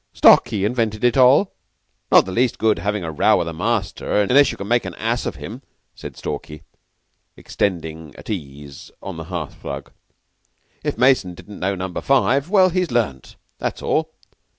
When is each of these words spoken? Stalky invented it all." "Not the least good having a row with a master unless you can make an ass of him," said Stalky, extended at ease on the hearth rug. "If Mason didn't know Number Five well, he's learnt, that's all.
Stalky 0.13 0.65
invented 0.65 1.03
it 1.03 1.15
all." 1.15 1.53
"Not 2.11 2.25
the 2.25 2.31
least 2.31 2.57
good 2.57 2.79
having 2.79 3.03
a 3.03 3.11
row 3.11 3.37
with 3.37 3.47
a 3.47 3.53
master 3.53 4.19
unless 4.23 4.49
you 4.51 4.57
can 4.57 4.67
make 4.67 4.83
an 4.83 4.95
ass 4.95 5.27
of 5.27 5.35
him," 5.35 5.61
said 5.93 6.17
Stalky, 6.17 6.63
extended 7.37 8.15
at 8.15 8.27
ease 8.27 8.89
on 9.03 9.17
the 9.17 9.25
hearth 9.25 9.63
rug. 9.63 9.91
"If 10.83 10.97
Mason 10.97 11.35
didn't 11.35 11.59
know 11.59 11.75
Number 11.75 12.01
Five 12.01 12.49
well, 12.49 12.69
he's 12.69 12.89
learnt, 12.89 13.35
that's 13.59 13.83
all. 13.83 14.15